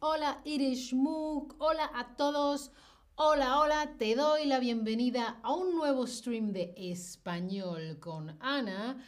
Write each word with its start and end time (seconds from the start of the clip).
Hola 0.00 0.42
Irish 0.44 0.94
hola 0.94 1.90
a 1.94 2.16
todos. 2.16 2.70
Hola, 3.14 3.58
hola, 3.60 3.96
te 3.98 4.14
doy 4.14 4.44
la 4.46 4.58
bienvenida 4.58 5.40
a 5.42 5.54
un 5.54 5.74
nuevo 5.74 6.06
stream 6.06 6.52
de 6.52 6.74
español 6.76 7.98
con 7.98 8.36
Ana. 8.40 9.02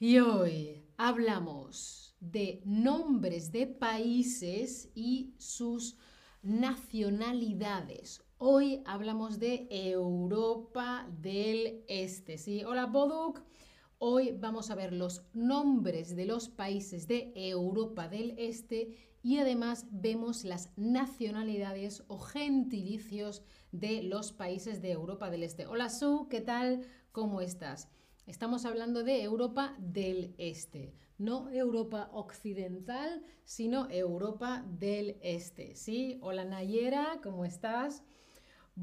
Y 0.00 0.18
hoy 0.18 0.82
hablamos 0.96 2.16
de 2.18 2.62
nombres 2.64 3.52
de 3.52 3.68
países 3.68 4.90
y 4.94 5.34
sus 5.38 5.96
nacionalidades. 6.42 8.24
Hoy 8.42 8.82
hablamos 8.86 9.38
de 9.38 9.66
Europa 9.70 11.06
del 11.20 11.84
Este. 11.88 12.38
¿sí? 12.38 12.64
Hola 12.64 12.86
Boduk. 12.86 13.42
Hoy 13.98 14.32
vamos 14.32 14.70
a 14.70 14.74
ver 14.74 14.94
los 14.94 15.26
nombres 15.34 16.16
de 16.16 16.24
los 16.24 16.48
países 16.48 17.06
de 17.06 17.34
Europa 17.34 18.08
del 18.08 18.34
Este 18.38 18.96
y 19.22 19.36
además 19.36 19.84
vemos 19.90 20.44
las 20.44 20.72
nacionalidades 20.78 22.02
o 22.08 22.18
gentilicios 22.18 23.42
de 23.72 24.02
los 24.04 24.32
países 24.32 24.80
de 24.80 24.92
Europa 24.92 25.28
del 25.28 25.42
Este. 25.42 25.66
Hola 25.66 25.90
Su, 25.90 26.26
¿qué 26.30 26.40
tal? 26.40 26.86
¿Cómo 27.12 27.42
estás? 27.42 27.90
Estamos 28.26 28.64
hablando 28.64 29.04
de 29.04 29.22
Europa 29.22 29.76
del 29.78 30.34
Este, 30.38 30.94
no 31.18 31.50
Europa 31.50 32.08
occidental, 32.14 33.22
sino 33.44 33.90
Europa 33.90 34.64
del 34.78 35.18
Este. 35.20 35.76
¿Sí? 35.76 36.18
Hola 36.22 36.46
Nayera, 36.46 37.20
¿cómo 37.22 37.44
estás? 37.44 38.02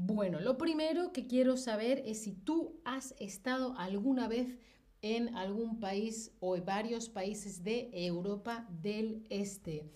Bueno, 0.00 0.38
lo 0.38 0.56
primero 0.56 1.12
que 1.12 1.26
quiero 1.26 1.56
saber 1.56 2.04
es 2.06 2.22
si 2.22 2.32
tú 2.32 2.80
has 2.84 3.16
estado 3.18 3.76
alguna 3.76 4.28
vez 4.28 4.56
en 5.02 5.34
algún 5.34 5.80
país 5.80 6.30
o 6.38 6.54
en 6.54 6.64
varios 6.64 7.08
países 7.08 7.64
de 7.64 7.90
Europa 7.92 8.64
del 8.80 9.26
Este. 9.28 9.90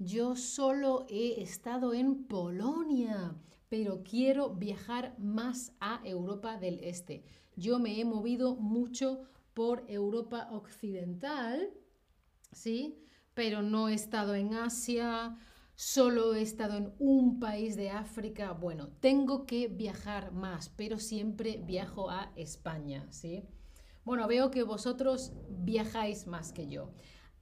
Yo 0.00 0.34
solo 0.34 1.06
he 1.08 1.40
estado 1.40 1.94
en 1.94 2.24
Polonia, 2.24 3.36
pero 3.68 4.02
quiero 4.02 4.50
viajar 4.50 5.16
más 5.16 5.70
a 5.78 6.00
Europa 6.02 6.58
del 6.58 6.80
Este. 6.80 7.22
Yo 7.54 7.78
me 7.78 8.00
he 8.00 8.04
movido 8.04 8.56
mucho 8.56 9.20
por 9.54 9.84
Europa 9.86 10.48
occidental, 10.50 11.70
¿sí? 12.50 12.98
Pero 13.32 13.62
no 13.62 13.88
he 13.88 13.94
estado 13.94 14.34
en 14.34 14.54
Asia, 14.54 15.38
solo 15.76 16.34
he 16.34 16.42
estado 16.42 16.76
en 16.76 16.92
un 16.98 17.38
país 17.38 17.76
de 17.76 17.90
África. 17.90 18.52
Bueno, 18.52 18.88
tengo 19.00 19.46
que 19.46 19.68
viajar 19.68 20.32
más, 20.32 20.70
pero 20.70 20.98
siempre 20.98 21.62
viajo 21.64 22.10
a 22.10 22.32
España, 22.34 23.06
¿sí? 23.10 23.44
Bueno, 24.04 24.26
veo 24.26 24.50
que 24.50 24.62
vosotros 24.62 25.32
viajáis 25.50 26.26
más 26.26 26.52
que 26.52 26.66
yo. 26.66 26.92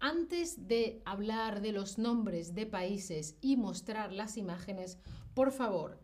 Antes 0.00 0.66
de 0.66 1.00
hablar 1.04 1.62
de 1.62 1.72
los 1.72 1.96
nombres 1.96 2.54
de 2.54 2.66
países 2.66 3.38
y 3.40 3.56
mostrar 3.56 4.12
las 4.12 4.36
imágenes, 4.36 4.98
por 5.34 5.52
favor, 5.52 6.00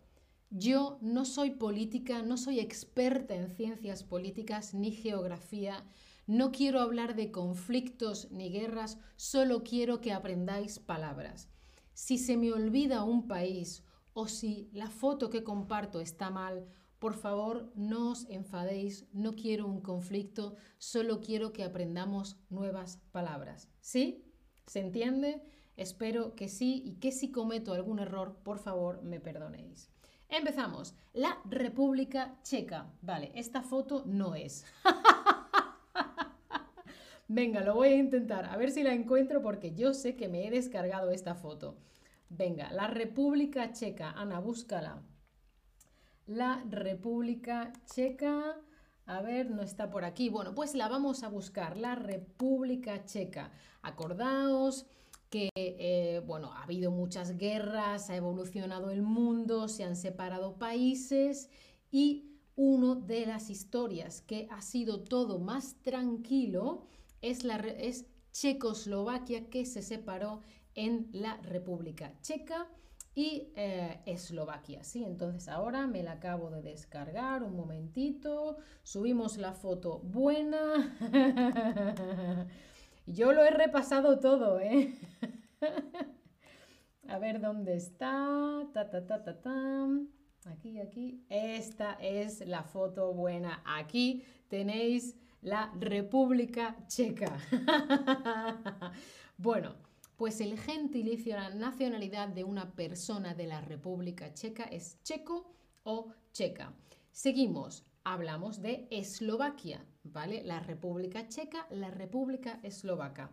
yo 0.51 0.99
no 1.01 1.25
soy 1.25 1.51
política, 1.51 2.23
no 2.23 2.37
soy 2.37 2.61
experta 2.61 3.35
en 3.35 3.51
ciencias 3.51 4.05
políticas 4.05 4.75
ni 4.75 4.93
geografía, 4.93 5.85
no 6.27 6.53
quiero 6.53 6.81
hablar 6.81 7.17
de 7.17 7.31
conflictos 7.31 8.31
ni 8.31 8.51
guerras, 8.51 8.99
solo 9.17 9.65
quiero 9.65 10.01
que 10.01 10.13
aprendáis 10.13 10.79
palabras. 10.79 11.49
Si 12.01 12.17
se 12.17 12.39
me 12.39 12.51
olvida 12.51 13.05
un 13.05 13.29
país 13.29 13.85
o 14.15 14.27
si 14.27 14.71
la 14.73 14.89
foto 14.89 15.29
que 15.29 15.45
comparto 15.45 16.01
está 16.01 16.31
mal, 16.31 16.67
por 16.99 17.13
favor 17.13 17.71
no 17.75 18.13
os 18.13 18.27
enfadéis, 18.31 19.07
no 19.13 19.35
quiero 19.35 19.67
un 19.67 19.83
conflicto, 19.83 20.57
solo 20.79 21.21
quiero 21.21 21.53
que 21.53 21.63
aprendamos 21.63 22.39
nuevas 22.49 23.03
palabras. 23.13 23.69
¿Sí? 23.83 24.25
¿Se 24.67 24.81
entiende? 24.81 25.43
Espero 25.77 26.35
que 26.35 26.49
sí 26.49 26.83
y 26.87 26.95
que 26.95 27.13
si 27.13 27.31
cometo 27.31 27.75
algún 27.75 27.99
error, 27.99 28.39
por 28.45 28.59
favor 28.59 29.03
me 29.03 29.21
perdonéis. 29.21 29.91
Empezamos. 30.31 30.95
La 31.13 31.39
República 31.45 32.41
Checa. 32.43 32.91
Vale, 33.03 33.31
esta 33.35 33.61
foto 33.61 34.05
no 34.07 34.35
es. 34.35 34.65
Venga, 37.33 37.61
lo 37.61 37.75
voy 37.75 37.91
a 37.91 37.97
intentar. 37.97 38.47
A 38.47 38.57
ver 38.57 38.73
si 38.73 38.83
la 38.83 38.93
encuentro 38.93 39.41
porque 39.41 39.73
yo 39.75 39.95
sé 39.95 40.17
que 40.17 40.29
me 40.29 40.47
he 40.47 40.51
descargado 40.51 41.11
esta 41.11 41.37
foto. 41.37 41.77
Venga, 42.31 42.71
la 42.73 42.87
República 42.87 43.73
Checa. 43.73 44.13
Ana, 44.13 44.39
búscala. 44.39 45.03
La 46.27 46.63
República 46.69 47.73
Checa. 47.93 48.57
A 49.07 49.21
ver, 49.21 49.51
no 49.51 49.63
está 49.63 49.91
por 49.91 50.05
aquí. 50.05 50.29
Bueno, 50.29 50.55
pues 50.55 50.77
la 50.77 50.89
vamos 50.89 51.25
a 51.25 51.29
buscar. 51.29 51.77
La 51.77 51.97
República 51.97 53.05
Checa. 53.05 53.51
Acordaos 53.83 54.87
que, 55.29 55.49
eh, 55.57 56.23
bueno, 56.25 56.53
ha 56.53 56.63
habido 56.63 56.93
muchas 56.93 57.37
guerras, 57.37 58.11
ha 58.11 58.17
evolucionado 58.17 58.91
el 58.91 59.03
mundo, 59.03 59.67
se 59.67 59.83
han 59.83 59.97
separado 59.97 60.57
países 60.57 61.51
y 61.91 62.31
una 62.55 62.95
de 62.95 63.27
las 63.27 63.51
historias 63.51 64.23
que 64.23 64.47
ha 64.51 64.63
sido 64.63 65.03
todo 65.03 65.41
más 65.41 65.77
tranquilo 65.83 66.87
es, 67.23 67.43
la, 67.43 67.57
es 67.57 68.07
Checoslovaquia 68.33 69.51
que 69.51 69.67
se 69.67 69.83
separó 69.83 70.43
en 70.81 71.09
la 71.13 71.37
República 71.43 72.15
Checa 72.23 72.67
y 73.15 73.53
eh, 73.55 74.01
Eslovaquia. 74.07 74.83
¿sí? 74.83 75.05
Entonces 75.05 75.49
ahora 75.49 75.87
me 75.87 76.03
la 76.03 76.13
acabo 76.13 76.51
de 76.51 76.63
descargar, 76.63 77.43
un 77.43 77.55
momentito, 77.55 78.57
subimos 78.83 79.37
la 79.37 79.53
foto 79.53 79.99
buena. 80.01 80.97
Yo 83.07 83.33
lo 83.33 83.45
he 83.45 83.51
repasado 83.51 84.21
todo, 84.21 84.61
¿eh? 84.61 84.95
A 87.09 87.19
ver 87.19 87.41
dónde 87.41 87.75
está. 87.75 88.67
Ta, 88.73 88.89
ta, 88.89 89.05
ta, 89.07 89.23
ta, 89.23 89.41
ta. 89.43 89.87
Aquí, 90.47 90.79
aquí. 90.79 91.27
Esta 91.29 91.95
es 91.95 92.47
la 92.47 92.63
foto 92.63 93.13
buena. 93.13 93.63
Aquí 93.67 94.25
tenéis 94.49 95.17
la 95.43 95.73
República 95.79 96.77
Checa. 96.87 97.37
bueno, 99.39 99.75
pues 100.21 100.43
el 100.43 100.59
gentilicio, 100.59 101.35
la 101.35 101.49
nacionalidad 101.49 102.29
de 102.29 102.45
una 102.45 102.75
persona 102.75 103.33
de 103.33 103.47
la 103.47 103.63
República 103.63 104.35
Checa 104.35 104.65
es 104.65 105.03
checo 105.03 105.51
o 105.83 106.13
checa. 106.31 106.75
Seguimos, 107.11 107.87
hablamos 108.05 108.61
de 108.61 108.87
Eslovaquia, 108.91 109.83
¿vale? 110.05 110.43
La 110.45 110.61
República 110.61 111.27
Checa, 111.27 111.67
la 111.71 111.91
República 111.91 112.61
Eslovaca. 112.63 113.33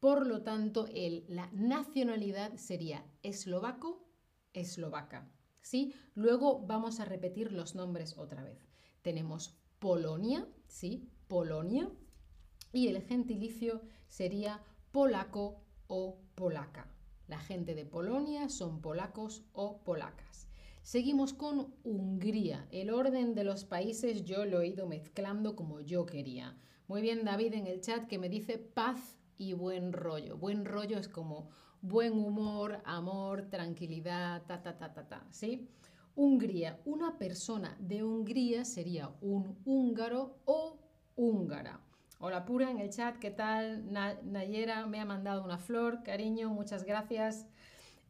Por 0.00 0.26
lo 0.26 0.42
tanto, 0.42 0.88
el, 0.92 1.24
la 1.28 1.48
nacionalidad 1.52 2.56
sería 2.56 3.06
eslovaco, 3.22 4.04
eslovaca. 4.54 5.30
¿sí? 5.62 5.94
Luego 6.16 6.66
vamos 6.66 6.98
a 6.98 7.04
repetir 7.04 7.52
los 7.52 7.76
nombres 7.76 8.18
otra 8.18 8.42
vez. 8.42 8.66
Tenemos 9.02 9.54
Polonia, 9.78 10.48
¿sí? 10.66 11.08
Polonia. 11.28 11.88
Y 12.72 12.88
el 12.88 13.02
gentilicio 13.02 13.82
sería 14.08 14.64
polaco 14.90 15.63
o 15.86 16.18
polaca. 16.34 16.88
La 17.26 17.38
gente 17.38 17.74
de 17.74 17.86
Polonia 17.86 18.48
son 18.48 18.80
polacos 18.80 19.44
o 19.52 19.78
polacas. 19.82 20.48
Seguimos 20.82 21.32
con 21.32 21.74
Hungría. 21.82 22.68
El 22.70 22.90
orden 22.90 23.34
de 23.34 23.44
los 23.44 23.64
países 23.64 24.24
yo 24.24 24.44
lo 24.44 24.60
he 24.60 24.68
ido 24.68 24.86
mezclando 24.86 25.56
como 25.56 25.80
yo 25.80 26.04
quería. 26.04 26.56
Muy 26.88 27.00
bien, 27.00 27.24
David 27.24 27.54
en 27.54 27.66
el 27.66 27.80
chat 27.80 28.06
que 28.06 28.18
me 28.18 28.28
dice 28.28 28.58
paz 28.58 29.16
y 29.38 29.54
buen 29.54 29.92
rollo. 29.94 30.36
Buen 30.36 30.66
rollo 30.66 30.98
es 30.98 31.08
como 31.08 31.48
buen 31.80 32.12
humor, 32.12 32.82
amor, 32.84 33.48
tranquilidad, 33.50 34.42
ta, 34.46 34.62
ta, 34.62 34.76
ta, 34.76 34.92
ta, 34.92 35.08
ta, 35.08 35.26
¿sí? 35.30 35.68
Hungría. 36.16 36.80
Una 36.84 37.18
persona 37.18 37.76
de 37.80 38.04
Hungría 38.04 38.64
sería 38.64 39.10
un 39.20 39.58
húngaro 39.64 40.38
o 40.44 40.78
húngara. 41.16 41.83
Hola 42.26 42.46
Pura 42.46 42.70
en 42.70 42.78
el 42.78 42.88
chat, 42.88 43.18
¿qué 43.18 43.30
tal? 43.30 43.92
Nayera 43.92 44.86
me 44.86 44.98
ha 44.98 45.04
mandado 45.04 45.44
una 45.44 45.58
flor, 45.58 46.02
cariño, 46.02 46.48
muchas 46.48 46.84
gracias. 46.84 47.46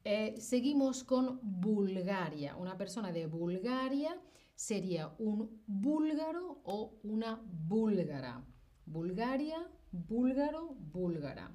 Eh, 0.05 0.37
seguimos 0.39 1.03
con 1.03 1.41
Bulgaria. 1.43 2.55
Una 2.55 2.79
persona 2.79 3.11
de 3.11 3.27
Bulgaria 3.27 4.17
sería 4.55 5.13
un 5.19 5.61
búlgaro 5.67 6.61
o 6.63 6.95
una 7.03 7.43
búlgara. 7.45 8.45
Bulgaria, 8.87 9.69
búlgaro, 9.91 10.77
búlgara. 10.79 11.51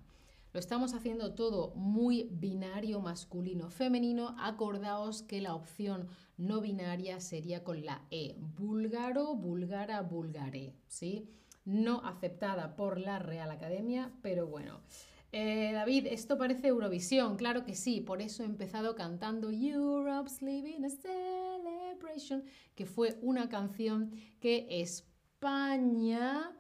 Lo 0.52 0.60
estamos 0.60 0.94
haciendo 0.94 1.36
todo 1.36 1.74
muy 1.76 2.28
binario, 2.30 3.00
masculino, 3.00 3.70
femenino. 3.70 4.36
Acordaos 4.38 5.24
que 5.24 5.40
la 5.40 5.56
opción 5.56 6.10
no 6.36 6.60
binaria 6.60 7.22
sería 7.22 7.64
con 7.64 7.86
la 7.86 8.06
E. 8.12 8.36
Búlgaro, 8.38 9.34
búlgara, 9.38 10.02
búlgare. 10.02 10.76
¿sí? 10.90 11.30
No 11.70 12.04
aceptada 12.04 12.76
por 12.76 13.00
la 13.00 13.20
Real 13.20 13.52
Academia, 13.52 14.12
pero 14.24 14.48
bueno. 14.48 14.82
Eh, 15.32 15.70
David, 15.72 16.08
esto 16.08 16.36
parece 16.36 16.70
Eurovisión, 16.70 17.38
claro 17.38 17.64
que 17.64 17.76
sí, 17.76 18.02
por 18.02 18.24
eso 18.24 18.42
he 18.42 18.48
empezado 18.48 18.96
cantando 18.96 19.52
Europe's 19.52 20.42
Living 20.42 20.84
a 20.84 20.90
Celebration, 20.90 22.44
que 22.74 22.88
fue 22.88 23.20
una 23.22 23.50
canción 23.50 24.12
que 24.40 24.66
España 24.82 26.52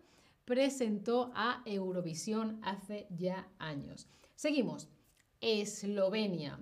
presentó 0.45 1.31
a 1.33 1.63
Eurovisión 1.65 2.59
hace 2.61 3.07
ya 3.09 3.49
años. 3.57 4.07
Seguimos. 4.35 4.89
Eslovenia. 5.41 6.59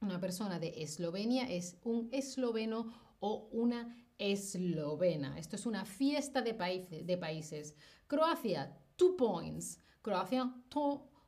Una 0.00 0.18
persona 0.20 0.58
de 0.58 0.72
Eslovenia 0.82 1.50
es 1.50 1.76
un 1.84 2.08
esloveno 2.12 2.94
o 3.20 3.48
una 3.52 3.94
eslovena. 4.18 5.38
Esto 5.38 5.56
es 5.56 5.66
una 5.66 5.84
fiesta 5.84 6.42
de, 6.42 6.54
países. 6.54 7.74
Croacia, 8.06 8.76
two 8.96 9.16
points. 9.16 9.80
Croacia, 10.02 10.52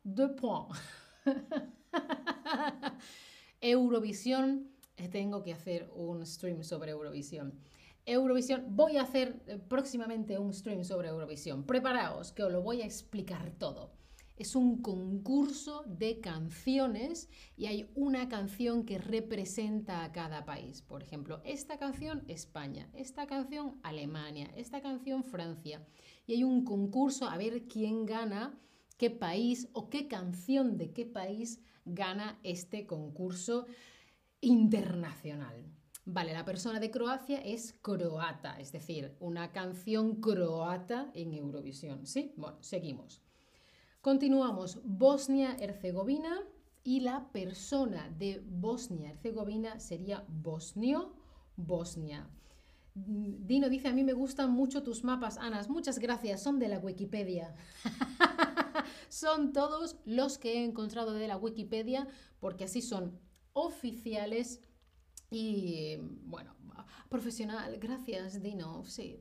deux 0.05 0.33
points. 0.33 0.79
Eurovisión, 3.61 4.71
tengo 5.11 5.43
que 5.43 5.53
hacer 5.53 5.91
un 5.95 6.25
stream 6.27 6.63
sobre 6.63 6.93
Eurovisión. 6.93 7.59
Eurovisión, 8.05 8.65
voy 8.69 8.99
a 8.99 9.03
hacer 9.03 9.43
eh, 9.47 9.59
próximamente 9.59 10.39
un 10.39 10.53
stream 10.53 10.85
sobre 10.85 11.09
Eurovisión. 11.09 11.65
Preparaos, 11.65 12.31
que 12.31 12.45
os 12.45 12.53
lo 12.53 12.63
voy 12.63 12.83
a 12.83 12.87
explicar 12.87 13.51
todo. 13.59 13.91
Es 14.37 14.55
un 14.55 14.83
concurso 14.83 15.83
de 15.87 16.21
canciones 16.21 17.31
y 17.57 17.67
hay 17.67 17.91
una 17.95 18.29
canción 18.29 18.85
que 18.85 18.99
representa 18.99 20.05
a 20.05 20.13
cada 20.13 20.45
país. 20.45 20.83
Por 20.83 21.03
ejemplo, 21.03 21.41
esta 21.45 21.79
canción 21.79 22.23
España, 22.29 22.91
esta 22.93 23.27
canción 23.27 23.81
Alemania, 23.83 24.53
esta 24.55 24.83
canción 24.83 25.25
Francia. 25.25 25.87
Y 26.27 26.35
hay 26.35 26.45
un 26.45 26.65
concurso 26.65 27.27
a 27.27 27.39
ver 27.39 27.67
quién 27.67 28.05
gana, 28.05 28.59
qué 28.99 29.09
país 29.09 29.69
o 29.73 29.89
qué 29.89 30.07
canción 30.07 30.77
de 30.77 30.93
qué 30.93 31.07
país 31.07 31.61
gana 31.87 32.39
este 32.43 32.87
concurso 32.87 33.65
internacional. 34.43 35.65
Vale, 36.05 36.33
la 36.35 36.45
persona 36.45 36.79
de 36.79 36.91
Croacia 36.91 37.39
es 37.39 37.73
croata, 37.83 38.61
es 38.61 38.71
decir, 38.71 39.17
una 39.19 39.51
canción 39.51 40.21
croata 40.21 41.11
en 41.15 41.33
Eurovisión. 41.33 42.07
¿Sí? 42.07 42.33
Bueno, 42.37 42.59
seguimos. 42.61 43.26
Continuamos, 44.07 44.79
Bosnia-Herzegovina 44.85 46.41
y 46.85 47.01
la 47.01 47.29
persona 47.33 48.09
de 48.17 48.41
Bosnia-Herzegovina 48.47 49.81
sería 49.81 50.25
Bosnio, 50.29 51.17
Bosnia. 51.57 52.31
Dino 52.95 53.69
dice, 53.69 53.89
a 53.89 53.93
mí 53.93 54.05
me 54.05 54.13
gustan 54.13 54.53
mucho 54.53 54.85
tus 54.85 55.03
mapas, 55.03 55.39
Anas. 55.39 55.69
Muchas 55.69 55.99
gracias, 55.99 56.41
son 56.41 56.61
de 56.61 56.69
la 56.69 56.79
Wikipedia. 56.79 57.57
son 59.09 59.53
todos 59.53 59.97
los 60.05 60.39
que 60.39 60.53
he 60.53 60.65
encontrado 60.65 61.13
de 61.13 61.27
la 61.27 61.37
Wikipedia, 61.37 62.07
porque 62.39 62.63
así 62.63 62.83
son 62.83 63.19
oficiales 63.55 64.61
y, 65.33 65.97
bueno, 66.27 66.55
profesional. 67.09 67.77
Gracias, 67.81 68.41
Dino. 68.41 68.85
Sí, 68.85 69.21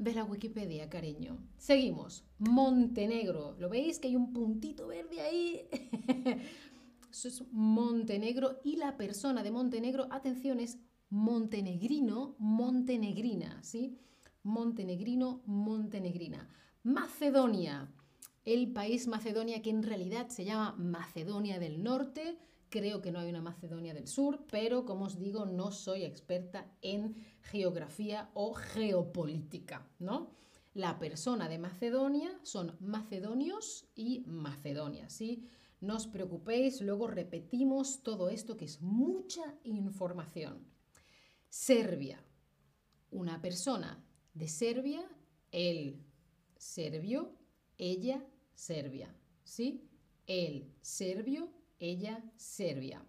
de 0.00 0.14
la 0.14 0.24
Wikipedia, 0.24 0.88
cariño. 0.88 1.36
Seguimos. 1.58 2.24
Montenegro. 2.38 3.54
¿Lo 3.58 3.68
veis 3.68 3.98
que 3.98 4.08
hay 4.08 4.16
un 4.16 4.32
puntito 4.32 4.86
verde 4.86 5.20
ahí? 5.20 5.68
Eso 7.12 7.28
es 7.28 7.44
Montenegro 7.52 8.60
y 8.64 8.76
la 8.76 8.96
persona 8.96 9.42
de 9.42 9.50
Montenegro, 9.50 10.08
atención, 10.10 10.58
es 10.58 10.78
montenegrino, 11.10 12.34
montenegrina, 12.38 13.62
¿sí? 13.62 13.98
Montenegrino, 14.42 15.42
montenegrina. 15.44 16.48
Macedonia. 16.82 17.92
El 18.46 18.72
país 18.72 19.06
Macedonia 19.06 19.60
que 19.60 19.68
en 19.68 19.82
realidad 19.82 20.28
se 20.28 20.46
llama 20.46 20.76
Macedonia 20.78 21.58
del 21.58 21.82
Norte. 21.82 22.38
Creo 22.70 23.02
que 23.02 23.10
no 23.10 23.18
hay 23.18 23.28
una 23.28 23.42
Macedonia 23.42 23.92
del 23.92 24.06
Sur, 24.06 24.46
pero 24.50 24.84
como 24.84 25.06
os 25.06 25.18
digo, 25.18 25.44
no 25.44 25.72
soy 25.72 26.04
experta 26.04 26.72
en 26.80 27.16
geografía 27.42 28.30
o 28.34 28.54
geopolítica, 28.54 29.88
¿no? 29.98 30.30
La 30.72 31.00
persona 31.00 31.48
de 31.48 31.58
Macedonia 31.58 32.30
son 32.44 32.76
macedonios 32.78 33.88
y 33.96 34.20
Macedonia, 34.26 35.10
¿sí? 35.10 35.48
No 35.80 35.96
os 35.96 36.06
preocupéis, 36.06 36.80
luego 36.80 37.08
repetimos 37.08 38.04
todo 38.04 38.28
esto 38.28 38.56
que 38.56 38.66
es 38.66 38.80
mucha 38.80 39.58
información. 39.64 40.64
Serbia. 41.48 42.24
Una 43.10 43.40
persona 43.42 44.04
de 44.32 44.46
Serbia, 44.46 45.02
él 45.50 46.04
serbio, 46.56 47.34
ella 47.78 48.24
serbia, 48.54 49.12
¿sí? 49.42 49.88
Él 50.26 50.72
serbio, 50.82 51.50
ella 51.80 52.22
serbia. 52.36 53.04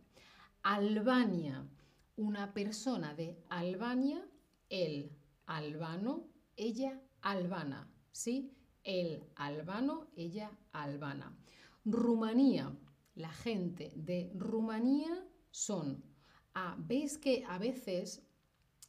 Albania 0.64 1.68
una 2.22 2.54
persona 2.54 3.16
de 3.16 3.44
Albania, 3.50 4.24
el 4.70 5.12
albano, 5.48 6.28
ella 6.56 7.02
albana, 7.22 7.92
¿sí? 8.12 8.54
El 8.84 9.24
albano, 9.36 10.08
ella 10.16 10.52
albana. 10.72 11.36
Rumanía, 11.84 12.78
la 13.16 13.32
gente 13.32 13.92
de 13.96 14.32
Rumanía 14.36 15.26
son, 15.50 16.04
ah, 16.54 16.76
veis 16.78 17.18
que 17.18 17.44
a 17.48 17.58
veces 17.58 18.22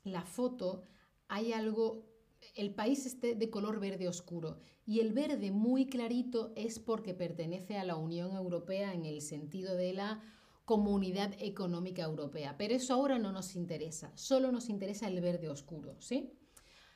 la 0.04 0.22
foto 0.22 0.84
hay 1.28 1.54
algo, 1.54 2.04
el 2.54 2.74
país 2.74 3.06
esté 3.06 3.34
de 3.34 3.50
color 3.50 3.80
verde 3.80 4.08
oscuro 4.08 4.58
y 4.84 5.00
el 5.00 5.12
verde 5.12 5.50
muy 5.50 5.86
clarito 5.86 6.52
es 6.56 6.78
porque 6.78 7.14
pertenece 7.14 7.78
a 7.78 7.84
la 7.84 7.96
Unión 7.96 8.32
Europea 8.32 8.92
en 8.94 9.04
el 9.04 9.20
sentido 9.20 9.76
de 9.76 9.92
la 9.92 10.22
Comunidad 10.64 11.34
Económica 11.38 12.02
Europea. 12.02 12.56
Pero 12.56 12.74
eso 12.74 12.94
ahora 12.94 13.18
no 13.18 13.32
nos 13.32 13.56
interesa, 13.56 14.12
solo 14.16 14.52
nos 14.52 14.68
interesa 14.68 15.08
el 15.08 15.20
verde 15.20 15.48
oscuro, 15.48 15.96
¿sí? 16.00 16.38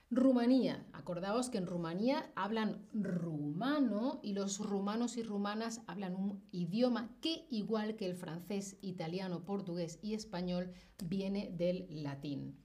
Rumanía, 0.08 0.86
acordaos 0.92 1.50
que 1.50 1.58
en 1.58 1.66
Rumanía 1.66 2.30
hablan 2.36 2.86
rumano 2.92 4.20
y 4.22 4.34
los 4.34 4.60
rumanos 4.60 5.16
y 5.16 5.24
rumanas 5.24 5.82
hablan 5.88 6.14
un 6.14 6.46
idioma 6.52 7.18
que 7.20 7.44
igual 7.50 7.96
que 7.96 8.06
el 8.06 8.14
francés, 8.14 8.78
italiano, 8.82 9.44
portugués 9.44 9.98
y 10.02 10.14
español 10.14 10.72
viene 11.04 11.50
del 11.50 11.88
latín. 11.90 12.56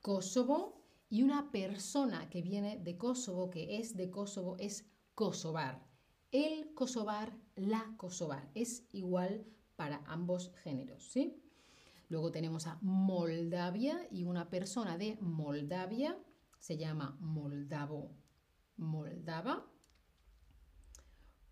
Kosovo 0.00 0.79
y 1.10 1.24
una 1.24 1.50
persona 1.50 2.30
que 2.30 2.40
viene 2.40 2.78
de 2.78 2.96
Kosovo, 2.96 3.50
que 3.50 3.78
es 3.78 3.96
de 3.96 4.10
Kosovo, 4.10 4.56
es 4.58 4.86
kosovar. 5.14 5.84
El 6.30 6.72
kosovar, 6.72 7.36
la 7.56 7.94
kosovar, 7.96 8.48
es 8.54 8.86
igual 8.92 9.44
para 9.74 10.04
ambos 10.06 10.52
géneros, 10.62 11.10
¿sí? 11.10 11.42
Luego 12.08 12.30
tenemos 12.30 12.68
a 12.68 12.78
Moldavia 12.80 14.06
y 14.12 14.24
una 14.24 14.50
persona 14.50 14.96
de 14.96 15.18
Moldavia 15.20 16.16
se 16.60 16.76
llama 16.76 17.16
moldavo, 17.20 18.12
moldava. 18.76 19.66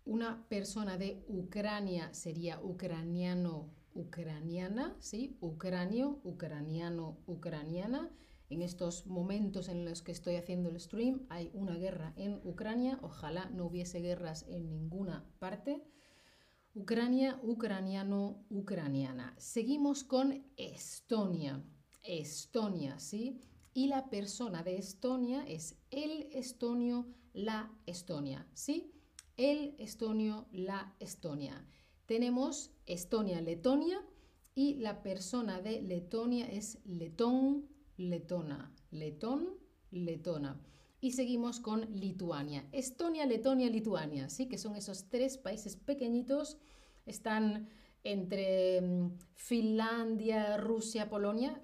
Una 0.05 0.47
persona 0.47 0.97
de 0.97 1.25
Ucrania 1.27 2.13
sería 2.13 2.61
ucraniano, 2.61 3.69
ucraniana, 3.93 4.95
¿sí? 4.99 5.37
Ucranio, 5.41 6.21
ucraniano, 6.23 7.17
ucraniana. 7.25 8.09
En 8.49 8.63
estos 8.63 9.05
momentos 9.05 9.69
en 9.69 9.85
los 9.85 10.01
que 10.01 10.11
estoy 10.11 10.35
haciendo 10.35 10.69
el 10.69 10.79
stream 10.79 11.27
hay 11.29 11.51
una 11.53 11.75
guerra 11.75 12.13
en 12.15 12.41
Ucrania. 12.43 12.97
Ojalá 13.03 13.49
no 13.51 13.67
hubiese 13.67 13.99
guerras 13.99 14.45
en 14.47 14.69
ninguna 14.69 15.23
parte. 15.37 15.83
Ucrania, 16.73 17.39
ucraniano, 17.43 18.43
ucraniana. 18.49 19.35
Seguimos 19.37 20.03
con 20.03 20.45
Estonia. 20.57 21.63
Estonia, 22.01 22.97
¿sí? 22.99 23.39
Y 23.73 23.87
la 23.87 24.09
persona 24.09 24.63
de 24.63 24.77
Estonia 24.77 25.45
es 25.47 25.75
el 25.91 26.29
estonio, 26.31 27.05
la 27.33 27.71
Estonia, 27.85 28.47
¿sí? 28.53 28.91
El 29.37 29.75
estonio, 29.77 30.47
la 30.51 30.95
Estonia. 30.99 31.67
Tenemos 32.07 32.71
Estonia, 32.87 33.41
Letonia 33.41 34.03
y 34.55 34.75
la 34.75 35.03
persona 35.03 35.61
de 35.61 35.81
Letonia 35.81 36.47
es 36.47 36.79
letón, 36.83 37.69
letona. 37.99 38.73
Letón, 38.91 39.57
letona. 39.91 40.59
Y 41.01 41.11
seguimos 41.11 41.59
con 41.59 41.81
Lituania. 41.93 42.67
Estonia, 42.71 43.25
Letonia, 43.25 43.69
Lituania, 43.69 44.29
¿sí? 44.29 44.47
que 44.47 44.57
son 44.57 44.75
esos 44.75 45.09
tres 45.09 45.37
países 45.37 45.75
pequeñitos. 45.75 46.57
Están 47.05 47.69
entre 48.03 48.81
mm, 48.81 49.11
Finlandia, 49.35 50.57
Rusia, 50.57 51.09
Polonia, 51.09 51.61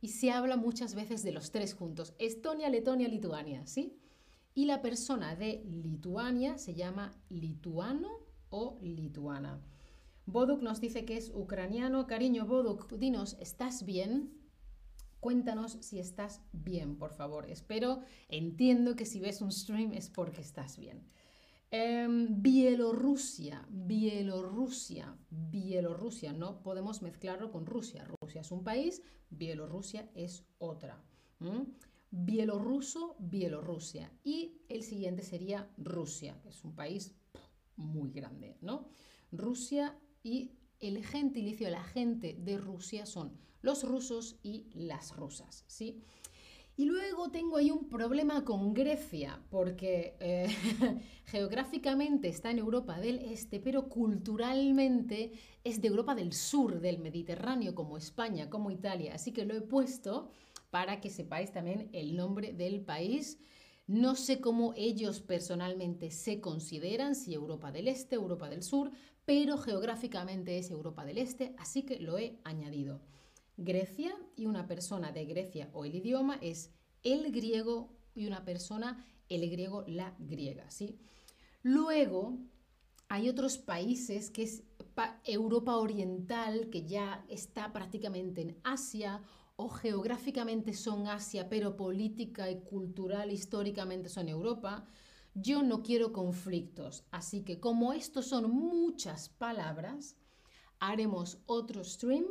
y 0.00 0.08
se 0.08 0.30
habla 0.30 0.56
muchas 0.56 0.94
veces 0.94 1.22
de 1.22 1.32
los 1.32 1.50
tres 1.50 1.74
juntos. 1.74 2.14
Estonia, 2.18 2.68
Letonia, 2.68 3.08
Lituania, 3.08 3.66
¿sí? 3.66 3.98
Y 4.54 4.66
la 4.66 4.82
persona 4.82 5.36
de 5.36 5.62
Lituania 5.64 6.58
se 6.58 6.74
llama 6.74 7.12
lituano 7.28 8.20
o 8.50 8.78
lituana. 8.82 9.60
Boduk 10.26 10.62
nos 10.62 10.80
dice 10.80 11.04
que 11.04 11.16
es 11.16 11.30
ucraniano. 11.34 12.06
Cariño, 12.06 12.46
Boduk, 12.46 12.92
dinos, 12.94 13.36
¿estás 13.38 13.84
bien? 13.84 14.45
Cuéntanos 15.26 15.72
si 15.80 15.98
estás 15.98 16.40
bien, 16.52 16.98
por 16.98 17.12
favor. 17.12 17.50
Espero, 17.50 18.02
entiendo 18.28 18.94
que 18.94 19.04
si 19.04 19.18
ves 19.18 19.42
un 19.42 19.50
stream 19.50 19.92
es 19.92 20.08
porque 20.08 20.40
estás 20.40 20.78
bien. 20.78 21.02
Em, 21.72 22.40
Bielorrusia, 22.40 23.66
Bielorrusia, 23.68 25.18
Bielorrusia, 25.28 26.32
no 26.32 26.62
podemos 26.62 27.02
mezclarlo 27.02 27.50
con 27.50 27.66
Rusia. 27.66 28.06
Rusia 28.20 28.42
es 28.42 28.52
un 28.52 28.62
país, 28.62 29.02
Bielorrusia 29.28 30.08
es 30.14 30.44
otra. 30.58 31.02
bielorruso, 32.12 33.16
Bielorrusia. 33.18 34.12
Y 34.22 34.62
el 34.68 34.84
siguiente 34.84 35.24
sería 35.24 35.68
Rusia, 35.76 36.40
que 36.40 36.50
es 36.50 36.62
un 36.62 36.76
país 36.76 37.16
muy 37.74 38.12
grande, 38.12 38.58
¿no? 38.60 38.90
Rusia 39.32 39.98
y 40.22 40.52
el 40.86 41.04
gentilicio, 41.04 41.68
la 41.70 41.84
gente 41.84 42.36
de 42.38 42.58
Rusia 42.58 43.06
son 43.06 43.32
los 43.62 43.84
rusos 43.84 44.36
y 44.42 44.66
las 44.74 45.16
rusas, 45.16 45.64
¿sí? 45.66 46.02
Y 46.78 46.84
luego 46.84 47.30
tengo 47.30 47.56
ahí 47.56 47.70
un 47.70 47.88
problema 47.88 48.44
con 48.44 48.74
Grecia, 48.74 49.40
porque 49.48 50.14
eh, 50.20 50.46
geográficamente 51.24 52.28
está 52.28 52.50
en 52.50 52.58
Europa 52.58 53.00
del 53.00 53.18
Este, 53.18 53.60
pero 53.60 53.88
culturalmente 53.88 55.32
es 55.64 55.80
de 55.80 55.88
Europa 55.88 56.14
del 56.14 56.34
Sur, 56.34 56.80
del 56.80 56.98
Mediterráneo, 56.98 57.74
como 57.74 57.96
España, 57.96 58.50
como 58.50 58.70
Italia. 58.70 59.14
Así 59.14 59.32
que 59.32 59.46
lo 59.46 59.54
he 59.54 59.62
puesto 59.62 60.28
para 60.68 61.00
que 61.00 61.08
sepáis 61.08 61.50
también 61.50 61.88
el 61.94 62.14
nombre 62.14 62.52
del 62.52 62.82
país. 62.82 63.38
No 63.86 64.14
sé 64.14 64.42
cómo 64.42 64.74
ellos 64.76 65.20
personalmente 65.22 66.10
se 66.10 66.42
consideran, 66.42 67.14
si 67.14 67.32
Europa 67.32 67.72
del 67.72 67.88
Este, 67.88 68.16
Europa 68.16 68.50
del 68.50 68.62
Sur, 68.62 68.90
pero 69.26 69.58
geográficamente 69.58 70.56
es 70.56 70.70
Europa 70.70 71.04
del 71.04 71.18
Este, 71.18 71.54
así 71.58 71.82
que 71.82 72.00
lo 72.00 72.16
he 72.16 72.38
añadido. 72.44 73.02
Grecia 73.58 74.14
y 74.36 74.46
una 74.46 74.66
persona 74.66 75.12
de 75.12 75.26
Grecia 75.26 75.68
o 75.74 75.84
el 75.84 75.94
idioma 75.94 76.38
es 76.40 76.70
el 77.02 77.30
griego 77.32 77.90
y 78.14 78.26
una 78.26 78.44
persona 78.44 79.04
el 79.28 79.50
griego 79.50 79.84
la 79.86 80.14
griega, 80.18 80.70
¿sí? 80.70 80.98
Luego 81.62 82.38
hay 83.08 83.28
otros 83.28 83.58
países 83.58 84.30
que 84.30 84.44
es 84.44 84.62
Europa 85.24 85.76
Oriental, 85.76 86.70
que 86.70 86.86
ya 86.86 87.24
está 87.28 87.72
prácticamente 87.72 88.40
en 88.40 88.56
Asia, 88.64 89.22
o 89.56 89.68
geográficamente 89.68 90.74
son 90.74 91.08
Asia, 91.08 91.48
pero 91.48 91.76
política 91.76 92.50
y 92.50 92.60
cultural, 92.60 93.32
históricamente 93.32 94.08
son 94.08 94.28
Europa. 94.28 94.86
Yo 95.38 95.62
no 95.62 95.82
quiero 95.82 96.14
conflictos, 96.14 97.04
así 97.10 97.42
que 97.42 97.60
como 97.60 97.92
estos 97.92 98.26
son 98.26 98.50
muchas 98.50 99.28
palabras, 99.28 100.16
haremos 100.80 101.42
otro 101.44 101.84
stream 101.84 102.24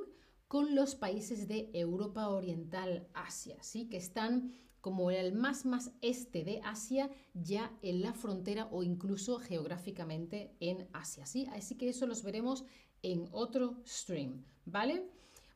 con 0.47 0.73
los 0.73 0.95
países 0.95 1.47
de 1.47 1.69
Europa 1.75 2.29
Oriental, 2.29 3.07
Asia, 3.13 3.61
¿sí? 3.61 3.87
que 3.89 3.97
están 3.97 4.53
como 4.81 5.11
el 5.11 5.33
más 5.33 5.67
más 5.67 5.91
este 6.01 6.43
de 6.43 6.61
Asia, 6.63 7.11
ya 7.35 7.77
en 7.83 8.01
la 8.01 8.13
frontera 8.13 8.69
o 8.71 8.81
incluso 8.81 9.37
geográficamente 9.37 10.55
en 10.59 10.87
Asia, 10.91 11.27
¿sí? 11.27 11.47
Así 11.51 11.75
que 11.75 11.89
eso 11.89 12.07
los 12.07 12.23
veremos 12.23 12.65
en 13.03 13.27
otro 13.31 13.83
stream, 13.85 14.45
¿vale? 14.65 15.07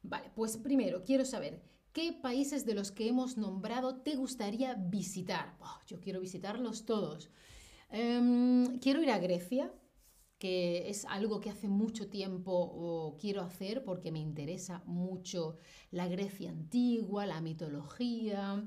Vale, 0.04 0.32
pues 0.36 0.56
primero 0.58 1.04
quiero 1.04 1.26
saber 1.26 1.64
qué 2.00 2.14
países 2.14 2.66
de 2.66 2.76
los 2.76 2.94
que 2.94 3.10
hemos 3.10 3.36
nombrado 3.36 3.98
te 3.98 4.16
gustaría 4.16 4.74
visitar. 4.74 5.58
Yo 5.86 6.00
quiero 6.00 6.22
visitarlos 6.22 6.86
todos. 6.86 7.30
Em, 7.90 8.80
quiero 8.80 9.02
ir 9.02 9.12
a 9.12 9.20
Grecia, 9.20 9.74
que 10.38 10.90
es 10.90 11.04
algo 11.04 11.42
que 11.42 11.50
hace 11.50 11.68
mucho 11.68 12.08
tiempo 12.10 13.18
quiero 13.20 13.42
hacer 13.42 13.84
porque 13.84 14.14
me 14.14 14.20
interesa 14.20 14.82
mucho 14.86 15.58
la 15.92 16.08
Grecia 16.08 16.52
antigua, 16.52 17.26
la 17.26 17.42
mitología. 17.42 18.66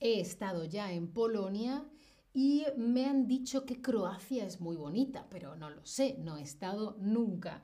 He 0.00 0.18
estado 0.18 0.64
ya 0.64 0.92
en 0.92 1.12
Polonia 1.12 1.88
y 2.34 2.64
me 2.76 3.04
han 3.06 3.28
dicho 3.28 3.64
que 3.64 3.80
Croacia 3.80 4.44
es 4.46 4.60
muy 4.60 4.74
bonita, 4.74 5.28
pero 5.30 5.54
no 5.54 5.70
lo 5.70 5.86
sé, 5.86 6.16
no 6.18 6.38
he 6.38 6.42
estado 6.42 6.96
nunca. 6.98 7.62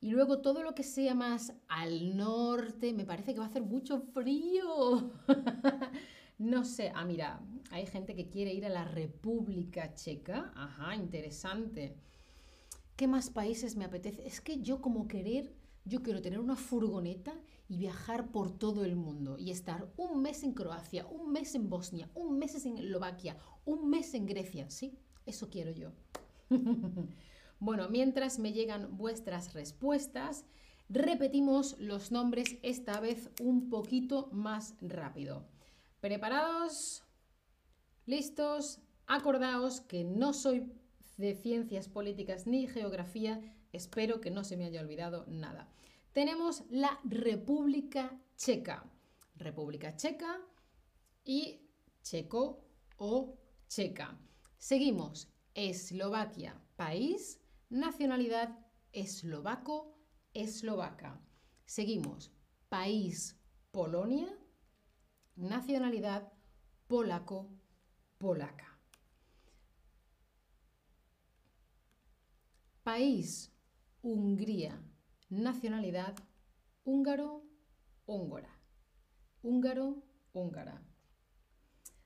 Y 0.00 0.10
luego 0.10 0.40
todo 0.40 0.62
lo 0.62 0.74
que 0.74 0.82
sea 0.82 1.14
más 1.14 1.54
al 1.68 2.16
norte, 2.16 2.92
me 2.92 3.04
parece 3.04 3.32
que 3.32 3.40
va 3.40 3.46
a 3.46 3.48
hacer 3.48 3.62
mucho 3.62 4.00
frío. 4.00 5.12
no 6.38 6.64
sé, 6.64 6.92
ah, 6.94 7.04
mira, 7.04 7.40
hay 7.70 7.86
gente 7.86 8.14
que 8.14 8.28
quiere 8.28 8.52
ir 8.52 8.66
a 8.66 8.70
la 8.70 8.84
República 8.84 9.94
Checa. 9.94 10.52
Ajá, 10.54 10.94
interesante. 10.94 11.96
¿Qué 12.96 13.08
más 13.08 13.30
países 13.30 13.76
me 13.76 13.84
apetece? 13.84 14.26
Es 14.26 14.40
que 14.40 14.60
yo 14.60 14.80
como 14.80 15.08
querer, 15.08 15.54
yo 15.84 16.02
quiero 16.02 16.22
tener 16.22 16.40
una 16.40 16.56
furgoneta 16.56 17.34
y 17.68 17.78
viajar 17.78 18.30
por 18.30 18.56
todo 18.56 18.84
el 18.84 18.96
mundo 18.96 19.36
y 19.38 19.50
estar 19.50 19.92
un 19.96 20.22
mes 20.22 20.42
en 20.44 20.52
Croacia, 20.52 21.06
un 21.06 21.32
mes 21.32 21.54
en 21.54 21.68
Bosnia, 21.68 22.10
un 22.14 22.38
mes 22.38 22.64
en 22.64 22.78
Eslovaquia, 22.78 23.36
un 23.64 23.90
mes 23.90 24.14
en 24.14 24.26
Grecia. 24.26 24.70
Sí, 24.70 24.98
eso 25.26 25.50
quiero 25.50 25.72
yo. 25.72 25.92
bueno, 27.58 27.88
mientras 27.88 28.38
me 28.38 28.52
llegan 28.52 28.96
vuestras 28.96 29.54
respuestas, 29.54 30.44
repetimos 30.88 31.78
los 31.78 32.12
nombres 32.12 32.58
esta 32.62 33.00
vez 33.00 33.30
un 33.40 33.70
poquito 33.70 34.28
más 34.32 34.74
rápido. 34.80 35.46
¿Preparados? 36.00 37.02
¿Listos? 38.04 38.80
Acordaos 39.06 39.80
que 39.80 40.04
no 40.04 40.32
soy 40.32 40.72
de 41.16 41.34
ciencias 41.34 41.88
políticas 41.88 42.46
ni 42.46 42.66
geografía, 42.66 43.40
espero 43.72 44.20
que 44.20 44.30
no 44.30 44.44
se 44.44 44.56
me 44.56 44.64
haya 44.66 44.80
olvidado 44.80 45.24
nada. 45.28 45.68
Tenemos 46.12 46.64
la 46.70 46.98
República 47.04 48.18
Checa. 48.36 48.84
República 49.36 49.96
Checa 49.96 50.40
y 51.24 51.60
Checo 52.02 52.64
o 52.96 53.38
Checa. 53.68 54.18
Seguimos. 54.58 55.28
Eslovaquia, 55.54 56.60
país, 56.76 57.40
nacionalidad 57.68 58.58
eslovaco, 58.92 59.98
eslovaca. 60.34 61.20
Seguimos. 61.64 62.32
País, 62.68 63.38
Polonia, 63.70 64.28
nacionalidad 65.36 66.32
polaco, 66.86 67.50
polaca. 68.18 68.78
País, 72.82 73.52
Hungría. 74.02 74.80
Nacionalidad, 75.30 76.14
húngaro, 76.84 77.42
húngara. 78.06 78.56
Húngaro, 79.42 80.04
húngara. 80.32 80.80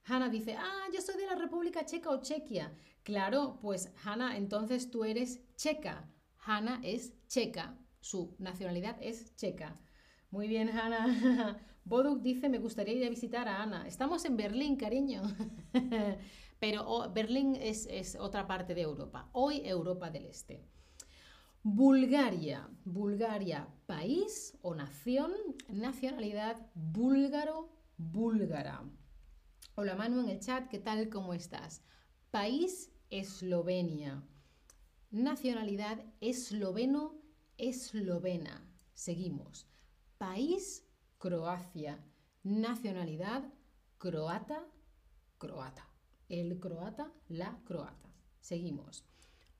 Hanna 0.04 0.30
dice, 0.30 0.56
ah, 0.56 0.88
yo 0.94 1.02
soy 1.02 1.16
de 1.18 1.26
la 1.26 1.34
República 1.34 1.84
Checa 1.84 2.08
o 2.08 2.22
Chequia. 2.22 2.74
Claro, 3.02 3.58
pues 3.60 3.92
Hanna, 4.02 4.38
entonces 4.38 4.90
tú 4.90 5.04
eres 5.04 5.40
checa. 5.60 6.08
Hanna 6.46 6.80
es 6.82 7.12
checa. 7.26 7.78
Su 8.00 8.34
nacionalidad 8.38 8.96
es 9.02 9.36
checa. 9.36 9.74
Muy 10.30 10.48
bien, 10.48 10.70
Hanna. 10.70 11.58
Boduk 11.84 12.22
dice, 12.22 12.48
me 12.48 12.58
gustaría 12.58 12.94
ir 12.94 13.06
a 13.06 13.10
visitar 13.10 13.46
a 13.46 13.62
Ana. 13.62 13.86
Estamos 13.86 14.24
en 14.24 14.38
Berlín, 14.38 14.76
cariño. 14.76 15.22
Pero 16.60 16.88
oh, 16.88 17.12
Berlín 17.12 17.56
es, 17.56 17.86
es 17.90 18.16
otra 18.16 18.46
parte 18.46 18.74
de 18.74 18.82
Europa. 18.82 19.28
Hoy 19.32 19.60
Europa 19.64 20.10
del 20.10 20.26
Este. 20.26 20.64
Bulgaria. 21.62 22.70
Bulgaria, 22.84 23.68
país 23.84 24.56
o 24.62 24.74
nación, 24.74 25.32
nacionalidad 25.68 26.56
búlgaro, 26.74 27.68
búlgara. 27.98 28.82
Hola 29.74 29.94
Manu 29.94 30.20
en 30.20 30.30
el 30.30 30.40
chat, 30.40 30.68
¿qué 30.68 30.78
tal? 30.78 31.10
¿Cómo 31.10 31.34
estás? 31.34 31.82
País, 32.30 32.90
Eslovenia. 33.10 34.22
Nacionalidad, 35.10 36.04
esloveno, 36.20 37.20
eslovena. 37.58 38.64
Seguimos. 38.94 39.66
País, 40.18 40.86
Croacia. 41.18 42.04
Nacionalidad, 42.42 43.44
croata, 43.98 44.66
croata. 45.38 45.88
El 46.28 46.60
croata, 46.60 47.12
la 47.28 47.60
croata. 47.64 48.14
Seguimos. 48.40 49.04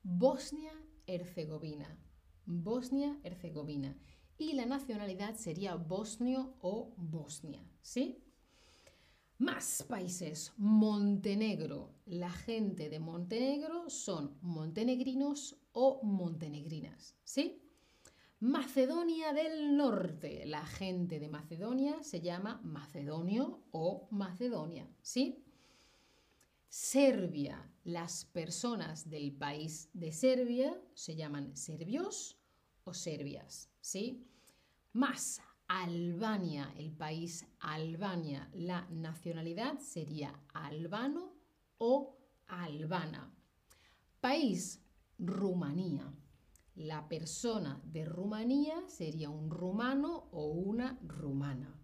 Bosnia 0.03 0.73
Herzegovina. 1.07 1.99
Bosnia-Herzegovina. 2.47 3.97
Y 4.39 4.55
la 4.55 4.67
nacionalidad 4.67 5.37
sería 5.37 5.75
bosnio 5.75 6.55
o 6.61 6.95
Bosnia. 6.97 7.63
¿Sí? 7.83 8.25
Más 9.41 9.83
países. 9.89 10.53
Montenegro. 10.59 11.95
La 12.05 12.29
gente 12.29 12.91
de 12.91 13.01
Montenegro 13.01 13.89
son 13.89 14.37
montenegrinos 14.43 15.57
o 15.73 16.03
montenegrinas. 16.03 17.17
¿Sí? 17.25 17.63
Macedonia 18.41 19.33
del 19.33 19.79
Norte. 19.79 20.45
La 20.45 20.67
gente 20.67 21.19
de 21.19 21.31
Macedonia 21.31 22.03
se 22.03 22.21
llama 22.21 22.61
macedonio 22.65 23.63
o 23.71 24.09
Macedonia. 24.11 24.87
¿Sí? 25.01 25.43
Serbia. 26.69 27.67
Las 27.85 28.27
personas 28.27 29.09
del 29.09 29.33
país 29.33 29.89
de 29.95 30.13
Serbia 30.13 30.79
se 30.93 31.17
llaman 31.17 31.57
serbios 31.57 32.37
o 32.85 32.93
serbias, 32.93 33.71
¿sí? 33.81 34.23
Más 34.93 35.41
Albania, 35.73 36.75
el 36.79 36.91
país 36.91 37.47
Albania, 37.61 38.51
la 38.55 38.89
nacionalidad 38.91 39.79
sería 39.79 40.35
albano 40.53 41.33
o 41.79 42.19
albana. 42.49 43.33
País 44.21 44.83
Rumanía. 45.17 46.13
La 46.75 47.07
persona 47.07 47.81
de 47.85 48.05
Rumanía 48.05 48.83
sería 48.89 49.31
un 49.31 49.49
rumano 49.49 50.29
o 50.33 50.47
una 50.47 50.99
rumana. 51.05 51.81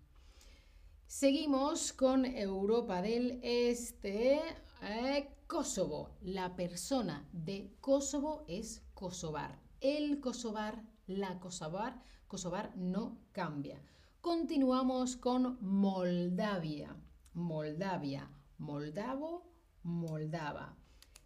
Seguimos 1.07 1.93
con 1.93 2.25
Europa 2.25 3.01
del 3.03 3.39
Este. 3.45 4.41
Eh, 4.83 5.29
Kosovo. 5.47 6.17
La 6.23 6.57
persona 6.57 7.29
de 7.33 7.77
Kosovo 7.81 8.47
es 8.49 8.83
kosovar. 8.95 9.61
El 9.81 10.19
kosovar, 10.19 10.83
la 11.07 11.39
kosovar, 11.39 12.03
kosovar 12.27 12.77
no 12.77 13.19
cambia. 13.33 13.83
Continuamos 14.21 15.17
con 15.17 15.59
Moldavia. 15.61 16.97
Moldavia, 17.35 18.31
moldavo, 18.59 19.53
moldava. 19.83 20.77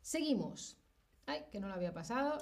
Seguimos. 0.03 0.77
Ay, 1.27 1.45
que 1.51 1.61
no 1.61 1.69
lo 1.69 1.75
había 1.75 1.95
pasado. 1.95 2.39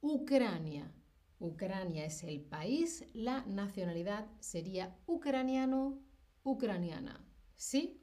Ucrania. 0.00 0.92
Ucrania 1.40 2.04
es 2.06 2.22
el 2.22 2.40
país, 2.40 3.04
la 3.12 3.44
nacionalidad 3.44 4.26
sería 4.40 4.96
ucraniano, 5.06 6.00
ucraniana. 6.42 7.26
¿Sí? 7.56 8.00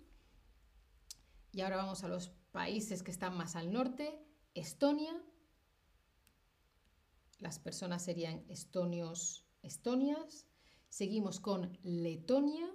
Y 1.53 1.61
ahora 1.61 1.77
vamos 1.77 2.03
a 2.03 2.07
los 2.07 2.29
países 2.51 3.03
que 3.03 3.11
están 3.11 3.35
más 3.37 3.55
al 3.55 3.71
norte. 3.71 4.19
Estonia. 4.53 5.13
Las 7.41 7.57
personas 7.57 8.03
serían 8.03 8.43
estonios, 8.49 9.45
estonias. 9.63 10.45
Seguimos 10.89 11.39
con 11.39 11.77
Letonia. 11.83 12.69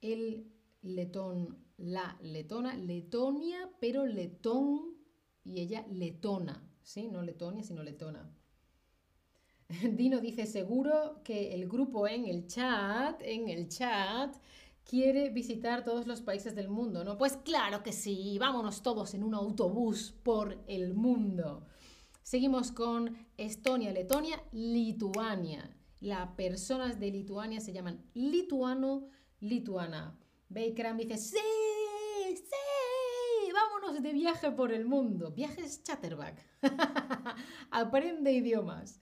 El 0.00 0.50
letón, 0.82 1.58
la 1.76 2.18
letona, 2.22 2.76
Letonia, 2.76 3.70
pero 3.80 4.06
letón 4.06 4.96
y 5.44 5.60
ella 5.60 5.84
letona. 5.90 6.68
¿Sí? 6.82 7.08
No 7.08 7.22
Letonia, 7.22 7.64
sino 7.64 7.82
letona. 7.82 8.32
Dino 9.92 10.20
dice 10.20 10.46
seguro 10.46 11.20
que 11.24 11.54
el 11.54 11.68
grupo 11.68 12.06
en 12.06 12.26
el 12.26 12.46
chat, 12.46 13.20
en 13.22 13.48
el 13.48 13.68
chat, 13.68 14.36
quiere 14.84 15.30
visitar 15.30 15.84
todos 15.84 16.06
los 16.06 16.20
países 16.20 16.54
del 16.54 16.68
mundo, 16.68 17.04
¿no? 17.04 17.18
Pues 17.18 17.36
claro 17.38 17.82
que 17.82 17.92
sí, 17.92 18.36
vámonos 18.38 18.82
todos 18.82 19.14
en 19.14 19.24
un 19.24 19.34
autobús 19.34 20.14
por 20.22 20.62
el 20.68 20.94
mundo. 20.94 21.66
Seguimos 22.22 22.70
con 22.70 23.16
Estonia, 23.36 23.92
Letonia, 23.92 24.42
Lituania. 24.52 25.76
Las 26.00 26.30
personas 26.34 26.98
de 27.00 27.10
Lituania 27.10 27.60
se 27.60 27.72
llaman 27.72 28.04
lituano, 28.14 29.08
lituana. 29.40 30.18
Bakeram 30.48 30.96
dice, 30.96 31.18
sí, 31.18 31.38
sí, 32.36 33.52
vámonos 33.52 34.02
de 34.02 34.12
viaje 34.12 34.50
por 34.52 34.72
el 34.72 34.84
mundo. 34.84 35.32
Viajes 35.32 35.82
Chatterback. 35.82 36.40
Aprende 37.70 38.32
idiomas. 38.32 39.00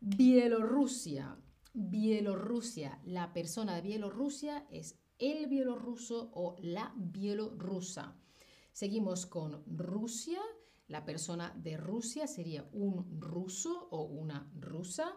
Bielorrusia. 0.00 1.36
Bielorrusia. 1.74 3.00
La 3.04 3.32
persona 3.32 3.76
de 3.76 3.82
Bielorrusia 3.82 4.66
es 4.70 4.98
el 5.18 5.46
bielorruso 5.46 6.30
o 6.34 6.56
la 6.60 6.92
bielorrusa. 6.96 8.16
Seguimos 8.72 9.26
con 9.26 9.62
Rusia. 9.66 10.40
La 10.88 11.04
persona 11.04 11.54
de 11.56 11.76
Rusia 11.76 12.26
sería 12.26 12.68
un 12.72 13.20
ruso 13.20 13.88
o 13.90 14.02
una 14.04 14.50
rusa. 14.54 15.16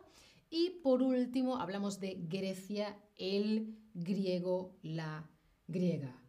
Y 0.50 0.82
por 0.84 1.02
último, 1.02 1.58
hablamos 1.58 2.00
de 2.00 2.16
Grecia, 2.28 2.98
el 3.18 3.76
griego, 3.94 4.78
la 4.82 5.30
griega. 5.68 6.22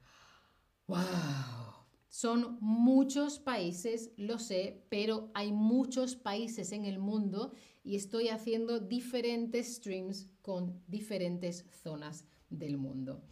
¡Wow! 0.86 1.66
Son 2.08 2.56
muchos 2.62 3.38
países, 3.38 4.10
lo 4.16 4.38
sé, 4.38 4.86
pero 4.88 5.30
hay 5.34 5.52
muchos 5.52 6.16
países 6.16 6.72
en 6.72 6.86
el 6.86 6.98
mundo 6.98 7.52
y 7.84 7.96
estoy 7.96 8.28
haciendo 8.28 8.80
diferentes 8.80 9.76
streams 9.76 10.28
con 10.40 10.82
diferentes 10.86 11.66
zonas 11.82 12.24
del 12.48 12.78
mundo. 12.78 13.22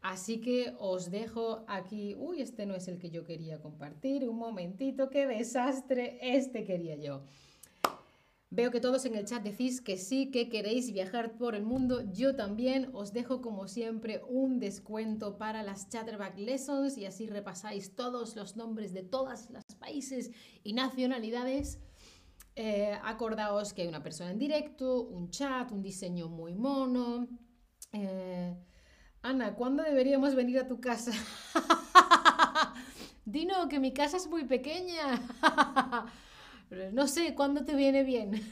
Así 0.00 0.40
que 0.40 0.74
os 0.78 1.10
dejo 1.10 1.64
aquí. 1.66 2.14
Uy, 2.18 2.40
este 2.40 2.66
no 2.66 2.74
es 2.74 2.88
el 2.88 2.98
que 2.98 3.10
yo 3.10 3.24
quería 3.24 3.60
compartir. 3.60 4.28
Un 4.28 4.38
momentito, 4.38 5.10
qué 5.10 5.26
desastre. 5.26 6.18
Este 6.22 6.64
quería 6.64 6.96
yo. 6.96 7.22
Veo 8.50 8.70
que 8.70 8.80
todos 8.80 9.04
en 9.04 9.14
el 9.14 9.26
chat 9.26 9.42
decís 9.42 9.82
que 9.82 9.98
sí, 9.98 10.30
que 10.30 10.48
queréis 10.48 10.90
viajar 10.92 11.36
por 11.36 11.54
el 11.54 11.64
mundo. 11.64 12.00
Yo 12.12 12.34
también 12.34 12.88
os 12.94 13.12
dejo 13.12 13.42
como 13.42 13.68
siempre 13.68 14.22
un 14.26 14.58
descuento 14.58 15.36
para 15.36 15.62
las 15.62 15.90
Chatterback 15.90 16.38
Lessons 16.38 16.96
y 16.96 17.04
así 17.04 17.26
repasáis 17.26 17.94
todos 17.94 18.36
los 18.36 18.56
nombres 18.56 18.94
de 18.94 19.02
todos 19.02 19.50
los 19.50 19.64
países 19.78 20.30
y 20.64 20.72
nacionalidades 20.72 21.78
eh, 22.56 22.98
acordaos 23.04 23.74
que 23.74 23.82
hay 23.82 23.88
una 23.88 24.02
persona 24.02 24.30
en 24.30 24.38
directo, 24.38 25.02
un 25.02 25.28
chat, 25.30 25.70
un 25.70 25.82
diseño 25.82 26.30
muy 26.30 26.54
mono. 26.54 27.28
Eh, 27.92 28.56
Ana, 29.22 29.54
¿cuándo 29.54 29.82
deberíamos 29.82 30.34
venir 30.34 30.58
a 30.58 30.68
tu 30.68 30.80
casa? 30.80 31.12
Dino, 33.24 33.68
que 33.68 33.80
mi 33.80 33.92
casa 33.92 34.16
es 34.16 34.28
muy 34.28 34.44
pequeña. 34.44 35.20
no 36.92 37.08
sé, 37.08 37.34
¿cuándo 37.34 37.64
te 37.64 37.74
viene 37.74 38.04
bien? 38.04 38.32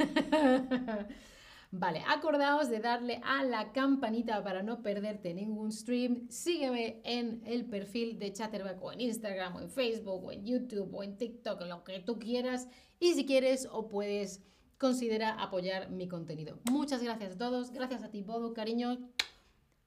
Vale, 1.70 2.02
acordaos 2.08 2.68
de 2.68 2.80
darle 2.80 3.20
a 3.24 3.44
la 3.44 3.72
campanita 3.72 4.42
para 4.42 4.62
no 4.62 4.82
perderte 4.82 5.34
ningún 5.34 5.72
stream. 5.72 6.28
Sígueme 6.30 7.00
en 7.04 7.42
el 7.44 7.64
perfil 7.64 8.18
de 8.18 8.32
Chatterback 8.32 8.82
o 8.82 8.92
en 8.92 9.00
Instagram 9.00 9.56
o 9.56 9.60
en 9.60 9.70
Facebook 9.70 10.24
o 10.24 10.32
en 10.32 10.44
YouTube 10.44 10.94
o 10.94 11.02
en 11.02 11.16
TikTok, 11.16 11.62
lo 11.62 11.84
que 11.84 12.00
tú 12.00 12.18
quieras. 12.18 12.68
Y 12.98 13.14
si 13.14 13.24
quieres 13.24 13.68
o 13.70 13.88
puedes, 13.88 14.42
considera 14.78 15.42
apoyar 15.42 15.90
mi 15.90 16.08
contenido. 16.08 16.58
Muchas 16.70 17.02
gracias 17.02 17.34
a 17.34 17.38
todos. 17.38 17.70
Gracias 17.70 18.02
a 18.02 18.10
ti, 18.10 18.22
Bodo, 18.22 18.52
cariño. 18.52 18.98